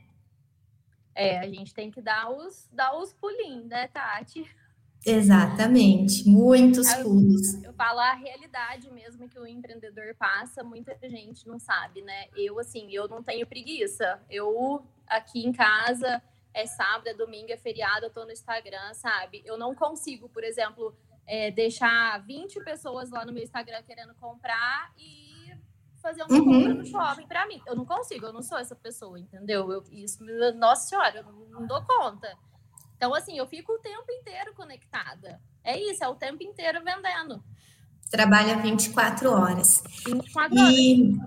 [1.13, 4.45] É, a gente tem que dar os, dar os pulinhos, né, Tati?
[5.05, 7.55] Exatamente, muitos pulos.
[7.55, 12.25] Eu, eu falo a realidade mesmo que o empreendedor passa, muita gente não sabe, né?
[12.35, 14.19] Eu, assim, eu não tenho preguiça.
[14.29, 16.21] Eu, aqui em casa,
[16.53, 19.41] é sábado, é domingo, é feriado, eu tô no Instagram, sabe?
[19.45, 24.91] Eu não consigo, por exemplo, é, deixar 20 pessoas lá no meu Instagram querendo comprar
[24.97, 25.27] e
[26.01, 26.45] fazer uma uhum.
[26.45, 27.61] compra no shopping para mim.
[27.65, 29.71] Eu não consigo, eu não sou essa pessoa, entendeu?
[29.71, 30.23] Eu, isso,
[30.55, 32.35] nossa senhora, eu não dou conta.
[32.97, 35.39] Então, assim, eu fico o tempo inteiro conectada.
[35.63, 37.43] É isso, é o tempo inteiro vendendo.
[38.09, 39.83] Trabalha 24 horas.
[40.05, 40.73] 24 horas.
[40.73, 41.17] E,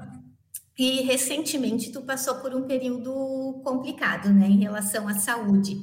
[0.77, 5.81] e recentemente tu passou por um período complicado, né, em relação à saúde.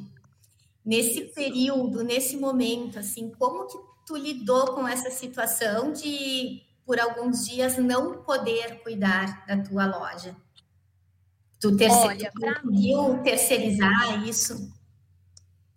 [0.83, 1.33] Nesse isso.
[1.33, 7.77] período, nesse momento, assim, como que tu lidou com essa situação de, por alguns dias,
[7.77, 10.35] não poder cuidar da tua loja?
[11.59, 11.95] Tu, terce...
[11.95, 14.76] Olha, tu conseguiu terceirizar isso?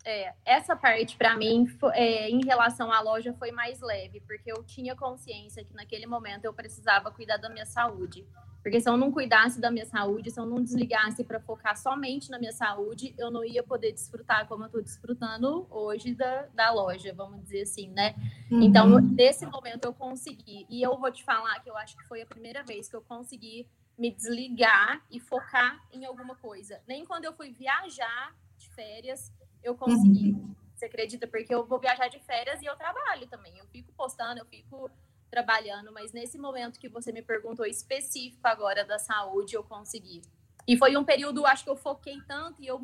[0.05, 4.63] É, essa parte para mim, é, em relação à loja, foi mais leve, porque eu
[4.65, 8.27] tinha consciência que naquele momento eu precisava cuidar da minha saúde.
[8.63, 12.31] Porque se eu não cuidasse da minha saúde, se eu não desligasse para focar somente
[12.31, 16.71] na minha saúde, eu não ia poder desfrutar como eu estou desfrutando hoje da, da
[16.71, 18.15] loja, vamos dizer assim, né?
[18.51, 18.63] Uhum.
[18.63, 20.67] Então, nesse momento eu consegui.
[20.69, 23.03] E eu vou te falar que eu acho que foi a primeira vez que eu
[23.03, 26.83] consegui me desligar e focar em alguma coisa.
[26.87, 29.33] Nem quando eu fui viajar de férias,
[29.63, 30.33] eu consegui.
[30.33, 30.55] Uhum.
[30.75, 31.27] Você acredita?
[31.27, 33.57] Porque eu vou viajar de férias e eu trabalho também.
[33.59, 34.91] Eu fico postando, eu fico
[35.31, 40.23] trabalhando, mas nesse momento que você me perguntou específico agora da saúde, eu consegui.
[40.67, 42.81] E foi um período, acho que eu foquei tanto e eu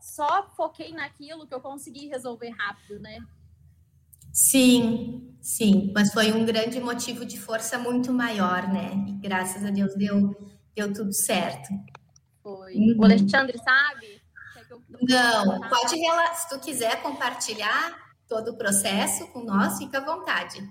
[0.00, 3.24] só foquei naquilo que eu consegui resolver rápido, né?
[4.32, 8.92] Sim, sim, mas foi um grande motivo de força muito maior, né?
[9.08, 10.34] E graças a Deus deu,
[10.74, 11.68] deu tudo certo.
[12.42, 12.74] Foi.
[12.74, 12.96] Uhum.
[12.98, 14.21] O Alexandre sabe
[15.02, 15.96] não, pode
[16.36, 20.66] se tu quiser compartilhar todo o processo com nós, fica à vontade.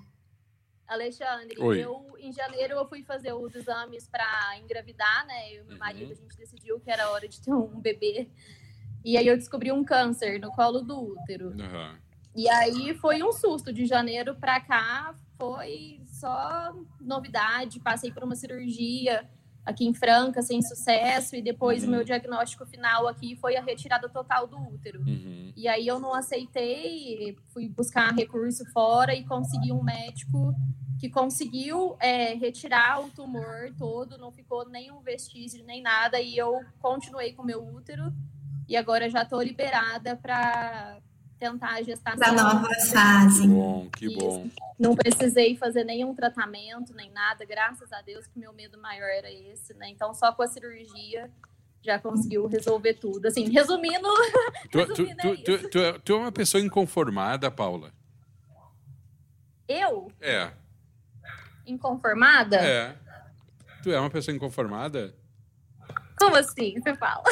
[0.87, 1.79] Alexandre, Oi.
[1.79, 5.53] eu em janeiro eu fui fazer os exames para engravidar, né?
[5.53, 5.79] Eu e meu uhum.
[5.79, 8.29] marido a gente decidiu que era hora de ter um bebê.
[9.03, 11.49] E aí eu descobri um câncer no colo do útero.
[11.49, 11.97] Uhum.
[12.35, 18.35] E aí foi um susto de janeiro para cá, foi só novidade, passei por uma
[18.35, 19.29] cirurgia
[19.65, 21.89] aqui em Franca sem sucesso e depois uhum.
[21.89, 25.01] o meu diagnóstico final aqui foi a retirada total do útero.
[25.01, 25.53] Uhum.
[25.55, 30.55] E aí eu não aceitei, fui buscar recurso fora e consegui um médico
[30.99, 36.59] que conseguiu é, retirar o tumor todo, não ficou nenhum vestígio nem nada e eu
[36.79, 38.13] continuei com meu útero
[38.67, 40.99] e agora já estou liberada para
[41.41, 42.19] tentar a gestação.
[42.19, 43.41] Da nova fase.
[43.41, 44.47] Que bom, que bom.
[44.77, 49.31] Não precisei fazer nenhum tratamento, nem nada, graças a Deus, que meu medo maior era
[49.31, 49.89] esse, né?
[49.89, 51.31] Então, só com a cirurgia
[51.83, 53.25] já conseguiu resolver tudo.
[53.25, 54.07] Assim, resumindo.
[54.71, 57.91] Tu, resumindo tu, é tu, tu, tu, é uma pessoa inconformada, Paula?
[59.67, 60.11] Eu?
[60.21, 60.51] É.
[61.65, 62.57] Inconformada?
[62.57, 62.95] É.
[63.81, 65.15] Tu é uma pessoa inconformada?
[66.21, 66.79] Como assim?
[66.79, 67.23] Você fala?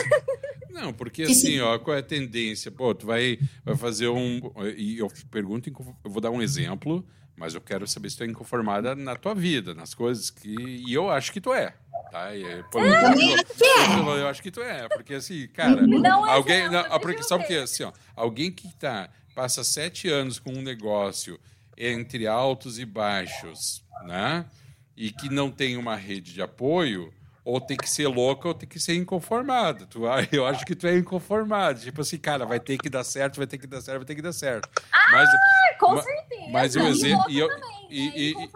[0.70, 2.72] Não, porque assim, ó, qual é a tendência?
[2.72, 4.42] Pô, tu vai, vai fazer um.
[4.76, 8.28] E eu pergunto, eu vou dar um exemplo, mas eu quero saber se tu é
[8.28, 10.56] inconformada na tua vida, nas coisas que.
[10.88, 11.74] E eu acho que tu é.
[12.12, 12.36] Tá?
[12.36, 16.70] E, pô, eu, eu, eu, acho que tu é, porque assim, cara, não é alguém.
[16.70, 17.56] Não, não, porque sabe o que?
[17.56, 21.40] Assim, ó, alguém que tá, passa sete anos com um negócio
[21.78, 24.46] entre altos e baixos, né?
[24.98, 28.68] E que não tem uma rede de apoio ou tem que ser louca ou tem
[28.68, 29.86] que ser inconformada.
[29.86, 31.80] Tu, eu acho que tu é inconformado.
[31.80, 34.16] Tipo assim, cara, vai ter que dar certo, vai ter que dar certo, vai ter
[34.16, 34.70] que dar certo.
[34.92, 35.30] Ah, mas,
[35.80, 36.52] com ma, certeza.
[36.52, 37.30] Mas o exemplo.
[37.30, 38.14] E, eu, também, e, né?
[38.16, 38.50] e,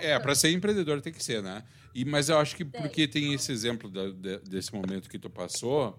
[0.00, 0.12] é.
[0.12, 1.62] É, para ser empreendedor tem que ser, né?
[1.94, 5.30] E, mas eu acho que porque tem esse exemplo da, de, desse momento que tu
[5.30, 5.98] passou,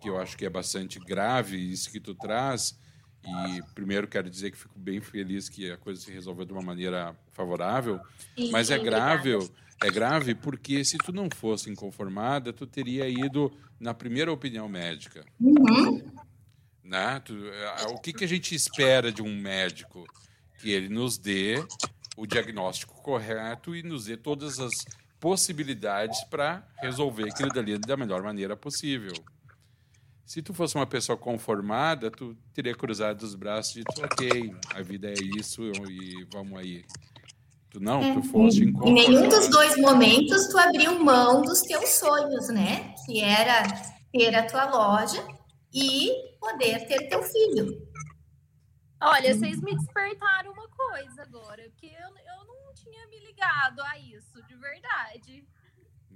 [0.00, 2.78] que eu acho que é bastante grave, isso que tu traz,
[3.24, 6.60] E primeiro quero dizer que fico bem feliz que a coisa se resolveu de uma
[6.60, 8.00] maneira favorável,
[8.36, 9.38] Sim, mas é grave.
[9.82, 15.24] É grave porque se tu não fosse inconformada, tu teria ido na primeira opinião médica.
[15.40, 16.00] Uhum.
[16.84, 17.20] Né?
[17.24, 20.04] Tu- eh, o que, que a gente espera de um médico?
[20.60, 21.64] Que ele nos dê
[22.16, 24.72] o diagnóstico correto e nos dê todas as
[25.18, 29.12] possibilidades para resolver aquilo dali da melhor maneira possível.
[30.24, 34.80] Se tu fosse uma pessoa conformada, tu teria cruzado os braços e dito, ok, a
[34.82, 36.84] vida é isso e vamos aí.
[37.72, 42.48] Tu não, tu foste Em nenhum dos dois momentos tu abriu mão dos teus sonhos,
[42.48, 42.94] né?
[43.06, 43.62] Que era
[44.12, 45.26] ter a tua loja
[45.72, 47.88] e poder ter teu filho.
[49.00, 53.98] Olha, vocês me despertaram uma coisa agora, que eu, eu não tinha me ligado a
[53.98, 55.48] isso, de verdade.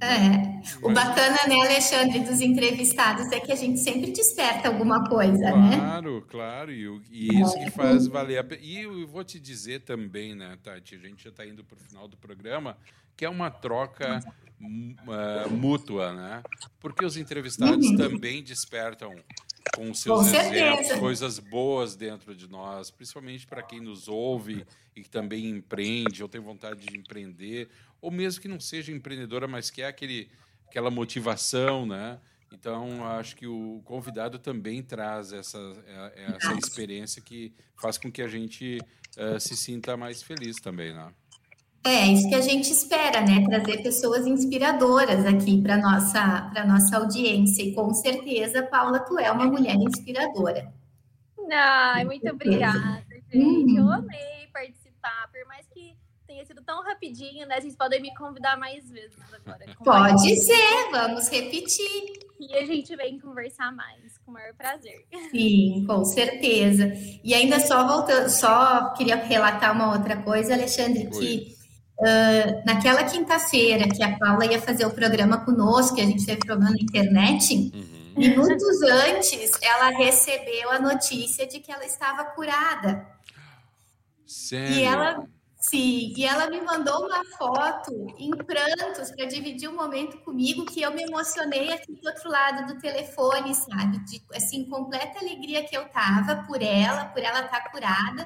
[0.00, 0.76] É.
[0.82, 5.50] O Mas- bacana, né, Alexandre, dos entrevistados é que a gente sempre desperta alguma coisa,
[5.56, 5.76] né?
[5.76, 8.61] Claro, claro, e, o- e isso que faz valer a pena.
[8.62, 11.80] E eu vou te dizer também, né, Tati, a gente já está indo para o
[11.80, 12.76] final do programa,
[13.16, 14.20] que é uma troca
[15.09, 16.42] ah, mútua, né?
[16.80, 19.14] Porque os entrevistados também despertam
[19.74, 25.02] com seus Com exemplos, coisas boas dentro de nós, principalmente para quem nos ouve e
[25.02, 27.68] que também empreende ou tem vontade de empreender,
[28.00, 30.31] ou mesmo que não seja empreendedora, mas que é aquele,
[30.68, 32.20] aquela motivação, né?
[32.52, 38.22] Então, acho que o convidado também traz essa, é- essa experiência que faz com que
[38.22, 38.79] a gente
[39.16, 41.12] eh, se sinta mais feliz também, né?
[41.87, 43.44] É isso que a gente espera, né?
[43.49, 49.31] Trazer pessoas inspiradoras aqui para nossa para nossa audiência e com certeza, Paula, tu é
[49.31, 50.72] uma mulher inspiradora.
[51.53, 53.77] Ai, muito obrigada, gente.
[53.77, 53.92] Eu Uhum.
[53.92, 55.94] amei participar, por mais que
[56.27, 57.61] tenha sido tão rapidinho, né?
[57.61, 59.64] Vocês podem me convidar mais vezes agora.
[59.77, 62.27] com mais- Pode ser, vamos repetir.
[62.40, 65.07] E a gente vem conversar mais, com o maior prazer.
[65.31, 66.92] Sim, com certeza.
[67.25, 71.56] E ainda só voltando, só queria relatar uma outra coisa, Alexandre, que
[72.02, 76.40] ah, naquela quinta-feira que a Paula ia fazer o programa conosco, que a gente teve
[76.40, 77.72] problema na internet,
[78.16, 83.06] minutos antes ela recebeu a notícia de que ela estava curada.
[84.26, 84.76] Sério?
[84.76, 85.26] E ela,
[85.59, 90.82] sim, e ela me mandou uma foto em prantos para dividir o momento comigo, que
[90.82, 93.98] eu me emocionei aqui do outro lado do telefone, sabe?
[94.04, 98.24] De, assim, completa alegria que eu tava por ela, por ela estar curada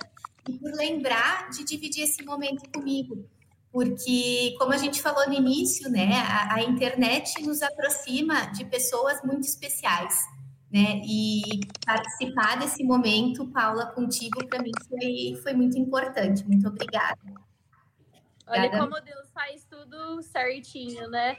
[0.48, 3.28] e por lembrar de dividir esse momento comigo.
[3.72, 9.22] Porque, como a gente falou no início, né, a, a internet nos aproxima de pessoas
[9.22, 10.24] muito especiais,
[10.72, 11.00] né?
[11.04, 16.44] E participar desse momento, Paula, contigo, para mim foi, foi muito importante.
[16.44, 17.18] Muito obrigada.
[18.50, 18.84] Olha Obrigada.
[18.84, 21.38] como Deus faz tudo certinho, né?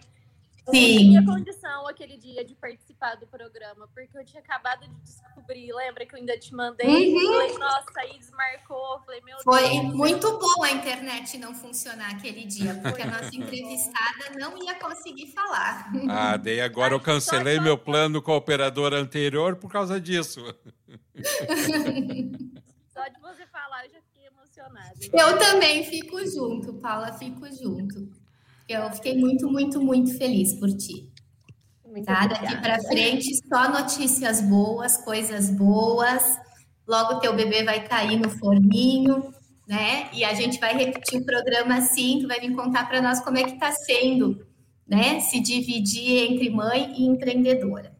[0.67, 0.93] Eu Sim.
[0.93, 5.73] não tinha condição aquele dia de participar do programa, porque eu tinha acabado de descobrir.
[5.73, 6.87] Lembra que eu ainda te mandei?
[6.87, 7.33] Uhum.
[7.33, 9.01] Falei, nossa, aí desmarcou.
[9.03, 9.93] Falei, meu Foi Deus.
[9.95, 15.27] muito bom a internet não funcionar aquele dia, porque a nossa entrevistada não ia conseguir
[15.27, 15.91] falar.
[16.07, 20.41] Ah, daí agora eu cancelei meu plano com a operadora anterior por causa disso.
[22.93, 24.93] Só de você falar, eu já fiquei emocionada.
[25.11, 28.20] Eu também fico junto, Paula, fico junto.
[28.71, 31.09] Eu fiquei muito, muito, muito feliz por ti.
[31.85, 32.25] Muito Tá?
[32.25, 32.61] Daqui obrigada.
[32.61, 36.39] para frente, só notícias boas, coisas boas.
[36.87, 39.33] Logo teu bebê vai cair no forninho,
[39.67, 40.09] né?
[40.13, 43.37] E a gente vai repetir o programa assim, tu vai vir contar para nós como
[43.37, 44.45] é que tá sendo,
[44.87, 45.19] né?
[45.19, 47.91] Se dividir entre mãe e empreendedora.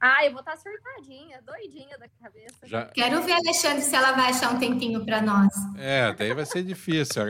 [0.00, 2.54] Ah, eu vou estar surtadinha, doidinha da cabeça.
[2.64, 5.48] Já, Quero ver, Alexandre, se ela vai achar um tempinho para nós.
[5.76, 7.22] é, daí vai ser difícil.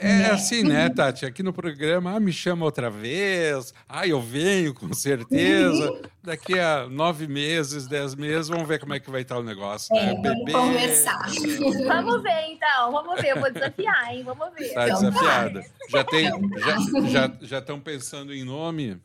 [0.00, 1.24] É assim, né, Tati?
[1.24, 3.72] Aqui no programa, ah, me chama outra vez.
[3.88, 6.00] Ah, eu venho, com certeza.
[6.22, 9.94] Daqui a nove meses, dez meses, vamos ver como é que vai estar o negócio.
[9.96, 10.22] É, né?
[10.22, 11.26] vamos conversar.
[11.86, 12.92] Vamos ver, então.
[12.92, 13.28] Vamos ver.
[13.28, 14.22] Eu vou desafiar, hein?
[14.24, 14.74] Vamos ver.
[14.74, 15.64] Tá Então desafiada.
[15.88, 16.24] Já tem,
[16.58, 19.00] já, já, já estão pensando em nome?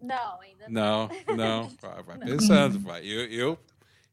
[0.00, 1.08] Não, ainda não.
[1.26, 1.72] Não, não.
[1.80, 2.78] Vai, vai pensando.
[2.80, 3.04] Vai.
[3.04, 3.58] Eu, eu,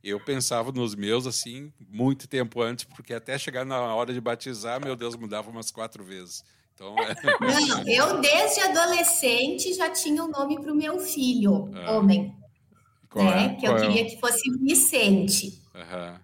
[0.03, 4.83] eu pensava nos meus assim muito tempo antes, porque até chegar na hora de batizar,
[4.83, 6.43] meu Deus, mudava umas quatro vezes.
[6.75, 11.91] Então, é, Não, eu desde adolescente já tinha o nome para o meu filho, Ah.
[11.93, 12.35] homem,
[13.09, 13.47] qual é?
[13.47, 13.55] né?
[13.55, 15.61] Que eu Qual é o- queria que fosse Vicente.
[15.75, 16.19] Aham.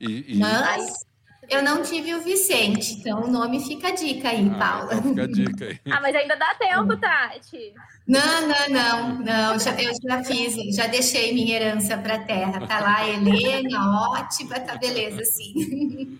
[0.00, 1.04] E, e- Mas
[1.48, 4.94] eu não tive o Vicente, então o nome fica a dica aí, Ah, Paula.
[4.94, 5.80] então fica a dica aí.
[5.90, 7.72] Ah, mas ainda dá tempo, Tati.
[8.06, 9.58] Não, não, não, não.
[9.58, 12.66] Já, eu já fiz, já deixei minha herança para a terra.
[12.66, 16.18] Tá lá, Helena, ótima, tá beleza, sim.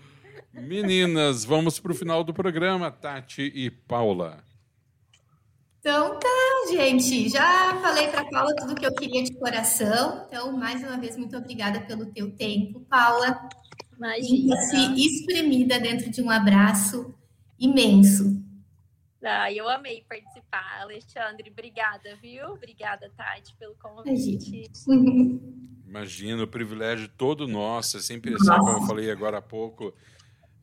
[0.53, 4.43] Meninas, vamos para o final do programa, Tati e Paula.
[5.79, 7.29] Então tá, gente.
[7.29, 10.25] Já falei para Paula tudo que eu queria de coração.
[10.27, 13.47] Então, mais uma vez, muito obrigada pelo teu tempo, Paula.
[13.97, 14.57] Imagina.
[14.57, 17.13] Sinta-se espremida dentro de um abraço
[17.59, 18.43] imenso.
[19.23, 21.49] Ah, eu amei participar, Alexandre.
[21.49, 22.45] Obrigada, viu?
[22.49, 24.69] Obrigada, Tati, pelo convite.
[25.87, 29.93] Imagina, o privilégio todo nosso, é sempre assim, como eu falei agora há pouco.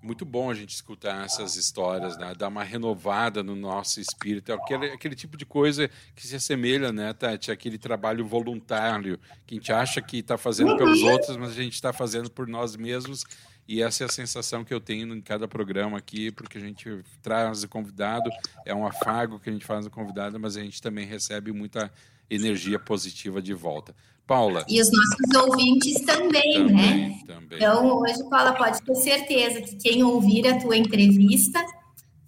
[0.02, 2.34] Muito bom a gente escutar essas histórias, né?
[2.36, 4.52] dar uma renovada no nosso espírito.
[4.52, 7.52] Aquele, aquele tipo de coisa que se assemelha, né, Tati?
[7.52, 11.74] Aquele trabalho voluntário que a gente acha que está fazendo pelos outros, mas a gente
[11.74, 13.24] está fazendo por nós mesmos.
[13.68, 17.02] E essa é a sensação que eu tenho em cada programa aqui, porque a gente
[17.22, 18.28] traz o convidado,
[18.66, 21.92] é um afago que a gente faz no convidado, mas a gente também recebe muita
[22.34, 23.94] energia positiva de volta.
[24.26, 24.64] Paula.
[24.68, 27.18] E os nossos ouvintes também, também né?
[27.26, 27.58] Também.
[27.58, 31.62] Então, hoje, Paula, pode ter certeza que quem ouvir a tua entrevista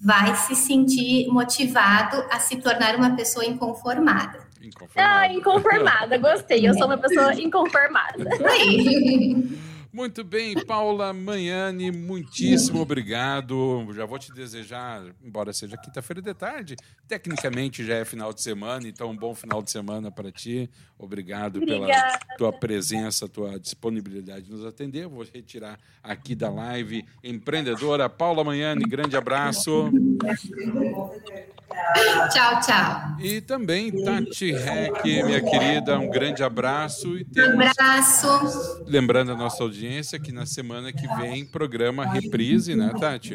[0.01, 4.45] vai se sentir motivado a se tornar uma pessoa inconformada.
[4.97, 6.67] Ah, inconformada, gostei.
[6.67, 8.29] Eu sou uma pessoa inconformada.
[8.51, 9.59] Aí.
[9.95, 13.87] Muito bem, Paula Manhani, muitíssimo obrigado.
[13.93, 16.75] Já vou te desejar, embora seja quinta-feira de tarde,
[17.07, 20.69] tecnicamente já é final de semana, então um bom final de semana para ti.
[20.99, 21.87] Obrigado Obrigada.
[21.87, 25.07] pela tua presença, tua disponibilidade de nos atender.
[25.07, 27.05] Vou retirar aqui da live.
[27.23, 29.93] Empreendedora Paula Manhani, grande abraço.
[32.33, 33.14] Tchau, tchau.
[33.25, 37.17] E também Tati Reck, minha querida, um grande abraço.
[37.17, 38.85] E temos Abraço.
[38.87, 43.35] Lembrando a nossa audiência que na semana que vem, programa Reprise, né, Tati?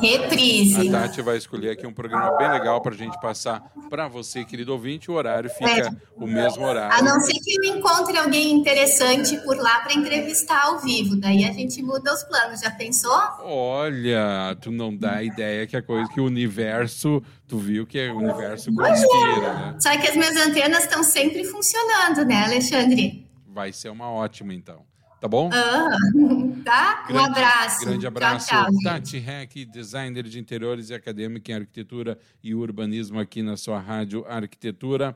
[0.00, 0.88] Reprise.
[0.88, 4.42] A Tati vai escolher aqui um programa bem legal para a gente passar para você,
[4.42, 5.10] querido ouvinte.
[5.10, 7.04] O horário fica o mesmo A horário.
[7.04, 11.16] não ser que eu encontre alguém interessante por lá para entrevistar ao vivo.
[11.16, 12.60] Daí a gente muda os planos.
[12.60, 13.20] Já pensou?
[13.42, 18.16] Olha, tu não dá ideia que a coisa que o universo, tu viu que o
[18.18, 19.76] universo conspira, né?
[19.80, 23.28] Só que as minhas antenas estão sempre funcionando, né, Alexandre?
[23.48, 24.88] Vai ser uma ótima, então.
[25.20, 25.50] Tá bom?
[25.52, 25.88] Ah,
[26.64, 27.04] tá?
[27.04, 27.84] um Grande- abraço.
[27.84, 28.48] Grande abraço.
[28.48, 28.74] Tchau, tchau.
[28.84, 34.24] Tati Reck, designer de interiores e acadêmica em arquitetura e urbanismo aqui na sua rádio
[34.26, 35.14] Arquitetura,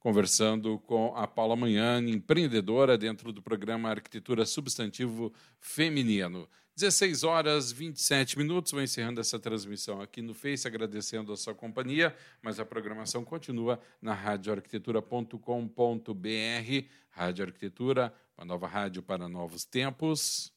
[0.00, 6.48] conversando com a Paula Manhani, empreendedora dentro do programa Arquitetura Substantivo Feminino.
[6.76, 12.12] 16 horas 27 minutos, vou encerrando essa transmissão aqui no Face, agradecendo a sua companhia,
[12.42, 20.52] mas a programação continua na radioarquitetura.com.br, Rádio Arquitetura, uma nova rádio para novos tempos.